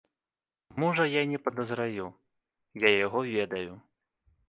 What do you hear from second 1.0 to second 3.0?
я не падазраю, я